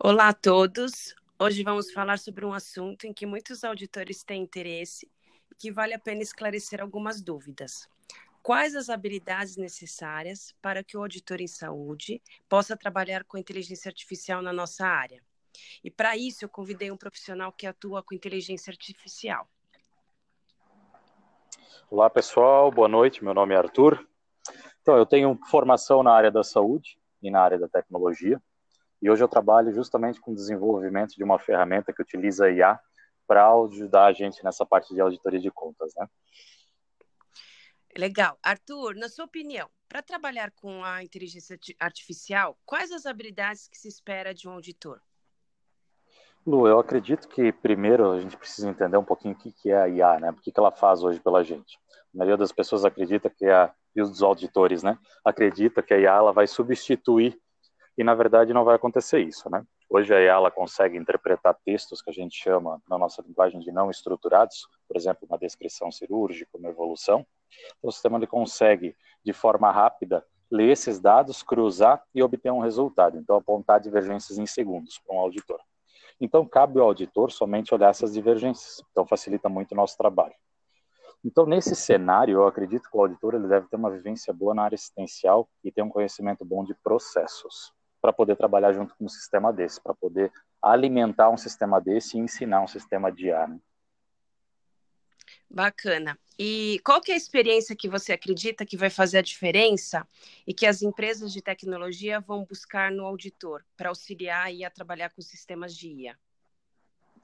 [0.00, 1.12] Olá a todos.
[1.40, 5.10] Hoje vamos falar sobre um assunto em que muitos auditores têm interesse
[5.50, 7.88] e que vale a pena esclarecer algumas dúvidas.
[8.40, 14.40] Quais as habilidades necessárias para que o auditor em saúde possa trabalhar com inteligência artificial
[14.40, 15.20] na nossa área?
[15.82, 19.48] E para isso eu convidei um profissional que atua com inteligência artificial.
[21.90, 23.24] Olá pessoal, boa noite.
[23.24, 24.08] Meu nome é Arthur.
[24.80, 28.40] Então, eu tenho formação na área da saúde e na área da tecnologia.
[29.00, 32.80] E hoje eu trabalho justamente com o desenvolvimento de uma ferramenta que utiliza a IA
[33.26, 36.08] para ajudar a gente nessa parte de auditoria de contas, né?
[37.96, 38.38] Legal.
[38.42, 43.88] Arthur, na sua opinião, para trabalhar com a inteligência artificial, quais as habilidades que se
[43.88, 45.00] espera de um auditor?
[46.46, 49.88] Lu, eu acredito que primeiro a gente precisa entender um pouquinho o que é a
[49.88, 50.30] IA, né?
[50.30, 51.78] O que ela faz hoje pela gente.
[52.14, 54.96] A maioria das pessoas acredita que a e os auditores, né?
[55.24, 57.38] Acredita que a IA ela vai substituir
[57.98, 59.66] e na verdade não vai acontecer isso, né?
[59.90, 63.72] Hoje a IA ela consegue interpretar textos que a gente chama na nossa linguagem de
[63.72, 67.26] não estruturados, por exemplo, uma descrição cirúrgica, uma evolução.
[67.76, 72.60] Então, o sistema ele consegue de forma rápida ler esses dados, cruzar e obter um
[72.60, 73.18] resultado.
[73.18, 75.58] Então, apontar divergências em segundos para um auditor.
[76.20, 78.80] Então, cabe ao auditor somente olhar essas divergências.
[78.92, 80.34] Então, facilita muito o nosso trabalho.
[81.24, 84.62] Então, nesse cenário, eu acredito que o auditor ele deve ter uma vivência boa na
[84.62, 89.08] área assistencial e ter um conhecimento bom de processos para poder trabalhar junto com um
[89.08, 90.32] sistema desse, para poder
[90.62, 93.48] alimentar um sistema desse e ensinar um sistema de ar.
[93.48, 93.58] Né?
[95.50, 96.18] Bacana.
[96.38, 100.06] E qual que é a experiência que você acredita que vai fazer a diferença
[100.46, 105.10] e que as empresas de tecnologia vão buscar no auditor para auxiliar e a trabalhar
[105.10, 106.16] com sistemas de IA?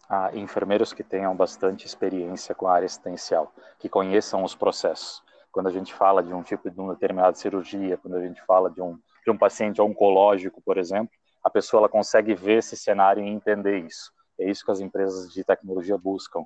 [0.08, 5.22] Ah, enfermeiros que tenham bastante experiência com a área assistencial, que conheçam os processos.
[5.52, 8.70] Quando a gente fala de um tipo de uma determinada cirurgia, quando a gente fala
[8.70, 13.25] de um de um paciente oncológico, por exemplo, a pessoa ela consegue ver esse cenário
[13.25, 14.12] e entender isso.
[14.39, 16.45] É isso que as empresas de tecnologia buscam.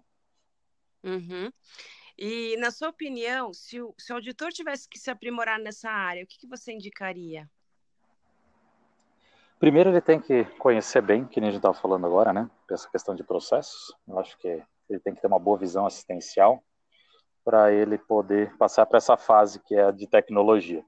[1.03, 1.51] Uhum.
[2.17, 6.25] E, na sua opinião, se o, se o auditor tivesse que se aprimorar nessa área,
[6.25, 7.49] o que, que você indicaria?
[9.59, 12.51] Primeiro, ele tem que conhecer bem, que nem a gente estava falando agora, né?
[12.71, 13.95] Essa questão de processos.
[14.07, 16.63] Eu acho que ele tem que ter uma boa visão assistencial
[17.45, 20.85] para ele poder passar para essa fase que é a de tecnologia.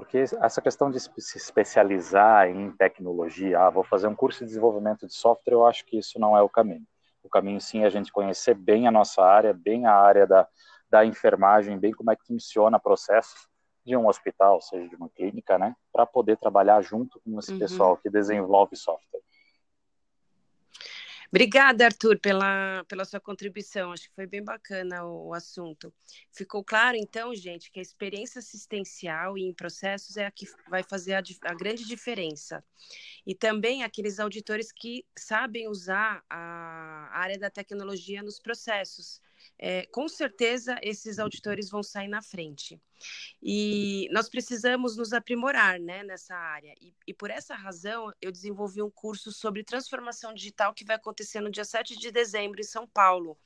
[0.00, 5.06] Porque essa questão de se especializar em tecnologia, ah, vou fazer um curso de desenvolvimento
[5.06, 6.86] de software, eu acho que isso não é o caminho.
[7.22, 10.48] O caminho, sim, é a gente conhecer bem a nossa área, bem a área da,
[10.88, 13.46] da enfermagem, bem como é que funciona o processo
[13.84, 17.58] de um hospital, seja de uma clínica, né, para poder trabalhar junto com esse uhum.
[17.58, 19.20] pessoal que desenvolve software.
[21.32, 23.92] Obrigada, Arthur, pela, pela sua contribuição.
[23.92, 25.94] Acho que foi bem bacana o, o, assunto.
[26.32, 30.82] Ficou claro, então, gente, que a experiência assistencial e em processos é a que vai
[30.82, 32.64] fazer a, a grande diferença.
[33.24, 39.22] E também aqueles auditores que sabem usar a área da tecnologia nos processos
[39.58, 42.80] é, com certeza esses auditores vão sair na frente.
[43.42, 46.74] E nós precisamos nos aprimorar né, nessa área.
[46.80, 51.40] E, e, por essa razão, eu desenvolvi um curso sobre transformação digital que vai acontecer
[51.40, 53.38] no dia 7 de dezembro em São Paulo,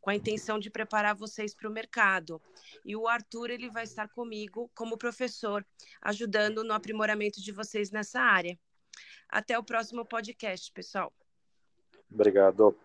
[0.00, 2.40] com a intenção de preparar vocês para o mercado.
[2.84, 5.66] E o Arthur ele vai estar comigo como professor,
[6.02, 8.58] ajudando no aprimoramento de vocês nessa área.
[9.28, 11.12] Até o próximo podcast, pessoal.
[12.10, 12.76] Obrigado.